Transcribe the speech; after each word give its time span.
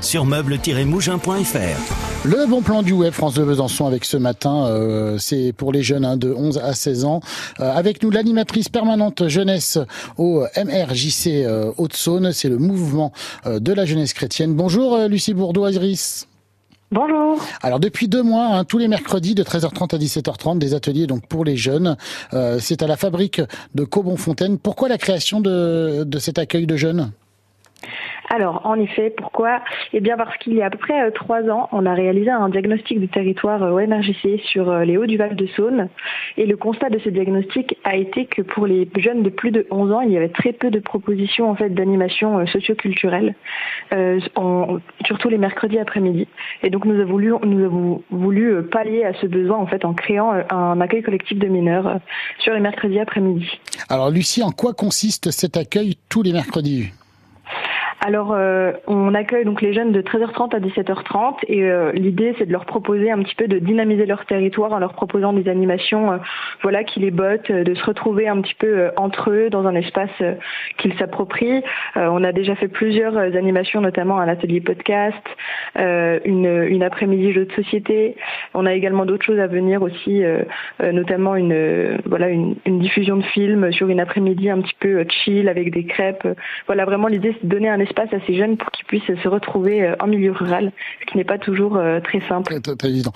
sur 0.00 0.24
meubles-mougin.fr. 0.24 2.26
Le 2.26 2.48
bon 2.48 2.62
plan 2.62 2.82
du 2.82 2.92
web 2.92 3.12
France 3.12 3.34
de 3.34 3.44
Besançon 3.44 3.86
avec 3.86 4.04
ce 4.04 4.16
matin, 4.16 4.66
euh, 4.66 5.18
c'est 5.18 5.52
pour 5.52 5.72
les 5.72 5.82
jeunes 5.82 6.04
hein, 6.04 6.16
de 6.16 6.32
11 6.32 6.58
à 6.58 6.74
16 6.74 7.04
ans. 7.04 7.20
Euh, 7.60 7.72
avec 7.72 8.02
nous 8.02 8.10
l'animatrice 8.10 8.68
permanente 8.68 9.28
jeunesse 9.28 9.78
au 10.18 10.44
MRJC 10.56 11.44
euh, 11.44 11.72
Haute-Saône, 11.78 12.32
c'est 12.32 12.48
le 12.48 12.58
mouvement 12.58 13.12
euh, 13.46 13.60
de 13.60 13.72
la 13.72 13.84
jeunesse 13.84 14.12
chrétienne. 14.12 14.54
Bonjour 14.54 14.94
euh, 14.94 15.08
Lucie 15.08 15.34
Bourdeau-Iris. 15.34 16.26
Bonjour. 16.92 17.38
Alors 17.62 17.78
depuis 17.78 18.08
deux 18.08 18.22
mois, 18.22 18.46
hein, 18.46 18.64
tous 18.64 18.78
les 18.78 18.88
mercredis 18.88 19.36
de 19.36 19.44
13h30 19.44 19.94
à 19.94 19.98
17h30, 19.98 20.58
des 20.58 20.74
ateliers 20.74 21.06
donc 21.06 21.24
pour 21.28 21.44
les 21.44 21.56
jeunes. 21.56 21.96
Euh, 22.34 22.58
c'est 22.60 22.82
à 22.82 22.88
la 22.88 22.96
fabrique 22.96 23.40
de 23.76 23.84
Cobon-Fontaine. 23.84 24.58
Pourquoi 24.58 24.88
la 24.88 24.98
création 24.98 25.40
de, 25.40 26.02
de 26.04 26.18
cet 26.18 26.38
accueil 26.38 26.66
de 26.66 26.76
jeunes? 26.76 27.12
Alors, 28.30 28.62
en 28.64 28.78
effet, 28.78 29.10
pourquoi? 29.10 29.60
Eh 29.92 30.00
bien, 30.00 30.16
parce 30.16 30.36
qu'il 30.38 30.54
y 30.54 30.62
a 30.62 30.66
à 30.66 30.70
peu 30.70 30.78
près 30.78 31.02
euh, 31.02 31.10
trois 31.10 31.42
ans, 31.50 31.68
on 31.72 31.84
a 31.84 31.94
réalisé 31.94 32.30
un 32.30 32.48
diagnostic 32.48 33.00
de 33.00 33.06
territoire 33.06 33.62
euh, 33.62 33.70
au 33.70 33.86
MRGC 33.86 34.40
sur 34.44 34.70
euh, 34.70 34.84
les 34.84 34.96
hauts 34.96 35.06
du 35.06 35.16
Val 35.16 35.36
de 35.36 35.46
Saône. 35.48 35.88
Et 36.36 36.46
le 36.46 36.56
constat 36.56 36.90
de 36.90 36.98
ce 37.00 37.08
diagnostic 37.08 37.76
a 37.84 37.96
été 37.96 38.26
que 38.26 38.42
pour 38.42 38.66
les 38.66 38.88
jeunes 38.98 39.22
de 39.22 39.30
plus 39.30 39.50
de 39.50 39.66
11 39.70 39.92
ans, 39.92 40.00
il 40.00 40.12
y 40.12 40.16
avait 40.16 40.28
très 40.28 40.52
peu 40.52 40.70
de 40.70 40.78
propositions 40.78 41.50
en 41.50 41.56
fait 41.56 41.70
d'animation 41.70 42.38
euh, 42.38 42.46
socioculturelle, 42.46 43.34
euh, 43.92 44.20
surtout 45.04 45.28
les 45.28 45.38
mercredis 45.38 45.78
après-midi. 45.78 46.28
Et 46.62 46.70
donc, 46.70 46.84
nous 46.84 47.00
avons 47.00 47.10
voulu, 47.10 47.32
nous 47.42 47.64
avons 47.64 48.02
voulu 48.10 48.54
euh, 48.54 48.62
pallier 48.62 49.04
à 49.04 49.14
ce 49.14 49.26
besoin 49.26 49.58
en 49.58 49.66
fait 49.66 49.84
en 49.84 49.94
créant 49.94 50.32
euh, 50.34 50.42
un 50.50 50.80
accueil 50.80 51.02
collectif 51.02 51.38
de 51.38 51.48
mineurs 51.48 51.86
euh, 51.86 51.94
sur 52.38 52.54
les 52.54 52.60
mercredis 52.60 53.00
après-midi. 53.00 53.46
Alors 53.88 54.10
Lucie, 54.10 54.42
en 54.42 54.50
quoi 54.50 54.72
consiste 54.72 55.30
cet 55.30 55.56
accueil 55.56 55.96
tous 56.08 56.22
les 56.22 56.32
mercredis? 56.32 56.90
Alors, 58.02 58.32
euh, 58.32 58.72
on 58.86 59.14
accueille 59.14 59.44
donc 59.44 59.60
les 59.60 59.74
jeunes 59.74 59.92
de 59.92 60.00
13h30 60.00 60.56
à 60.56 60.58
17h30 60.58 61.34
et 61.48 61.64
euh, 61.64 61.92
l'idée 61.92 62.34
c'est 62.38 62.46
de 62.46 62.52
leur 62.52 62.64
proposer 62.64 63.10
un 63.10 63.18
petit 63.22 63.34
peu 63.34 63.46
de 63.46 63.58
dynamiser 63.58 64.06
leur 64.06 64.24
territoire 64.24 64.72
en 64.72 64.78
leur 64.78 64.94
proposant 64.94 65.34
des 65.34 65.50
animations, 65.50 66.12
euh, 66.12 66.16
voilà, 66.62 66.82
qui 66.82 67.00
les 67.00 67.10
bottent, 67.10 67.52
de 67.52 67.74
se 67.74 67.84
retrouver 67.84 68.26
un 68.26 68.40
petit 68.40 68.54
peu 68.54 68.90
entre 68.96 69.30
eux 69.30 69.50
dans 69.50 69.66
un 69.66 69.74
espace 69.74 70.10
qu'ils 70.78 70.94
s'approprient. 70.94 71.62
On 71.96 72.24
a 72.24 72.32
déjà 72.32 72.54
fait 72.54 72.68
plusieurs 72.68 73.18
animations, 73.18 73.82
notamment 73.82 74.18
un 74.18 74.28
atelier 74.28 74.60
podcast, 74.60 75.22
une, 75.76 76.66
une 76.68 76.82
après-midi 76.82 77.32
jeu 77.32 77.44
de 77.44 77.52
société. 77.52 78.16
On 78.54 78.66
a 78.66 78.74
également 78.74 79.06
d'autres 79.06 79.24
choses 79.24 79.38
à 79.38 79.46
venir 79.46 79.82
aussi, 79.82 80.24
euh, 80.24 80.42
euh, 80.82 80.92
notamment 80.92 81.36
une, 81.36 81.52
euh, 81.52 81.98
voilà, 82.06 82.28
une, 82.28 82.56
diffusion 82.80 83.16
de 83.16 83.22
films 83.22 83.72
sur 83.72 83.88
une 83.88 84.00
après-midi 84.00 84.48
un 84.48 84.60
petit 84.60 84.74
peu 84.80 85.04
chill 85.08 85.48
avec 85.48 85.72
des 85.72 85.84
crêpes. 85.84 86.26
Voilà, 86.66 86.84
vraiment 86.84 87.08
l'idée 87.08 87.34
c'est 87.38 87.46
de 87.46 87.50
donner 87.52 87.68
un 87.68 87.78
espace 87.78 88.12
à 88.12 88.18
ces 88.26 88.34
jeunes 88.34 88.56
pour 88.56 88.70
qu'ils 88.70 88.86
puissent 88.86 89.02
se 89.22 89.28
retrouver 89.28 89.92
en 90.00 90.06
milieu 90.06 90.32
rural, 90.32 90.72
ce 91.00 91.06
qui 91.06 91.18
n'est 91.18 91.24
pas 91.24 91.38
toujours 91.38 91.78
très 92.04 92.20
simple. 92.28 92.60
Très, 92.60 92.76
très, 92.76 92.88
évident. 92.88 93.12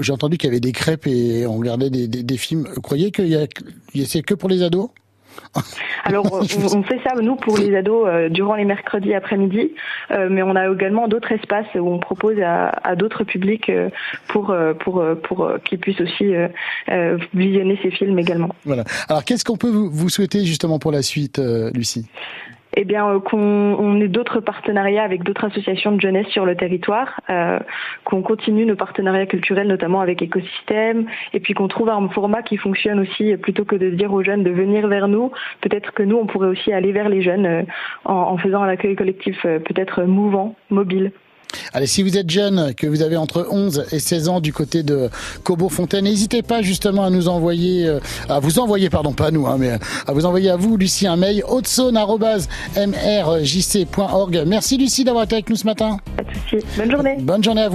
J'ai 0.00 0.12
entendu 0.12 0.38
qu'il 0.38 0.48
y 0.48 0.52
avait 0.52 0.60
des 0.60 0.72
crêpes 0.72 1.06
et 1.06 1.46
on 1.46 1.58
regardait 1.58 1.90
des, 1.90 2.08
des, 2.08 2.36
films. 2.36 2.66
Croyez 2.82 3.10
a- 3.34 4.04
c'est 4.06 4.22
que 4.22 4.34
pour 4.34 4.48
les 4.48 4.62
ados? 4.62 4.88
Alors 6.04 6.26
euh, 6.34 6.42
on, 6.74 6.82
fait 6.82 7.00
ça 7.04 7.14
nous 7.20 7.36
pour 7.36 7.58
les 7.58 7.74
ados 7.76 8.06
euh, 8.06 8.28
durant 8.28 8.54
les 8.54 8.64
mercredis 8.64 9.14
après-midi, 9.14 9.72
euh, 10.10 10.28
mais 10.30 10.42
on 10.42 10.54
a 10.54 10.68
également 10.68 11.08
d'autres 11.08 11.32
espaces 11.32 11.66
où 11.74 11.88
on 11.88 11.98
propose 11.98 12.36
à, 12.40 12.94
d'autres 12.96 13.24
publics 13.24 13.70
pour 14.28 14.54
pour 14.80 15.04
pour 15.22 15.50
qu'ils 15.64 15.78
puissent 15.78 16.00
aussi 16.00 16.32
visionner 17.34 17.78
ces 17.82 17.90
films 17.90 18.18
également. 18.18 18.50
Voilà. 18.64 18.84
Alors 19.08 19.24
qu'est-ce 19.24 19.44
qu'on 19.44 19.56
peut 19.56 19.70
vous, 19.70 20.08
souhaiter 20.08 20.44
justement 20.44 20.78
pour 20.78 20.92
la 20.92 21.02
suite, 21.02 21.40
Lucie? 21.74 22.06
Eh 22.78 22.84
bien, 22.84 23.08
euh, 23.08 23.20
qu'on 23.20 23.38
on 23.38 24.00
ait 24.00 24.08
d'autres 24.08 24.40
partenariats 24.40 25.02
avec 25.02 25.22
d'autres 25.22 25.46
associations 25.46 25.92
de 25.92 26.00
jeunesse 26.00 26.26
sur 26.28 26.44
le 26.44 26.54
territoire, 26.56 27.20
euh, 27.30 27.58
qu'on 28.04 28.20
continue 28.20 28.66
nos 28.66 28.76
partenariats 28.76 29.24
culturels, 29.24 29.66
notamment 29.66 30.02
avec 30.02 30.20
Écosystème, 30.20 31.06
et 31.32 31.40
puis 31.40 31.54
qu'on 31.54 31.68
trouve 31.68 31.88
un 31.88 32.08
format 32.10 32.42
qui 32.42 32.58
fonctionne 32.58 33.00
aussi, 33.00 33.32
euh, 33.32 33.38
plutôt 33.38 33.64
que 33.64 33.76
de 33.76 33.88
dire 33.88 34.12
aux 34.12 34.22
jeunes 34.22 34.44
de 34.44 34.50
venir 34.50 34.88
vers 34.88 35.08
nous, 35.08 35.32
peut-être 35.62 35.94
que 35.94 36.02
nous, 36.02 36.16
on 36.16 36.26
pourrait 36.26 36.48
aussi 36.48 36.70
aller 36.70 36.92
vers 36.92 37.08
les 37.08 37.22
jeunes 37.22 37.64
en, 38.04 38.36
faisant 38.36 38.62
un 38.62 38.68
accueil 38.68 38.94
collectif 38.94 39.40
peut-être 39.42 40.02
mouvant, 40.02 40.54
mobile. 40.70 41.12
Allez, 41.72 41.86
si 41.86 42.02
vous 42.02 42.16
êtes 42.16 42.30
jeune, 42.30 42.74
que 42.74 42.86
vous 42.86 43.02
avez 43.02 43.16
entre 43.16 43.46
11 43.50 43.86
et 43.92 43.98
16 43.98 44.28
ans 44.28 44.40
du 44.40 44.52
côté 44.52 44.82
de 44.82 45.08
Cobo-Fontaine, 45.42 46.04
n'hésitez 46.04 46.42
pas 46.42 46.62
justement 46.62 47.04
à 47.04 47.10
nous 47.10 47.28
envoyer, 47.28 47.86
euh, 47.86 48.00
à 48.28 48.40
vous 48.40 48.58
envoyer, 48.58 48.90
pardon, 48.90 49.12
pas 49.12 49.26
à 49.26 49.30
nous, 49.30 49.46
hein, 49.46 49.56
mais 49.58 49.78
à 50.06 50.12
vous 50.12 50.26
envoyer 50.26 50.50
à 50.50 50.56
vous, 50.56 50.76
Lucie, 50.76 51.06
un 51.06 51.16
mail, 51.16 51.42
hautezone.mrjc.org. 51.48 54.44
Merci 54.46 54.76
Lucie 54.78 55.04
d'avoir 55.04 55.24
été 55.24 55.36
avec 55.36 55.50
nous 55.50 55.56
ce 55.56 55.66
matin. 55.66 55.98
Pas 56.16 56.22
de 56.22 56.28
souci. 56.50 56.64
Bonne 56.76 56.90
journée. 56.90 57.16
Bonne 57.20 57.44
journée 57.44 57.62
à 57.62 57.68
vous. 57.68 57.74